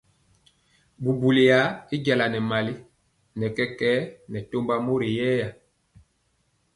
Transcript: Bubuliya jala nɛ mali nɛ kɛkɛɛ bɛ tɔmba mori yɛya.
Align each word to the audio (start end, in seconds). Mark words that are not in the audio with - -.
Bubuliya 1.01 1.59
jala 2.05 2.25
nɛ 2.33 2.39
mali 2.49 2.73
nɛ 3.39 3.45
kɛkɛɛ 3.55 3.97
bɛ 4.31 4.39
tɔmba 4.49 4.75
mori 4.85 5.09
yɛya. 5.19 5.47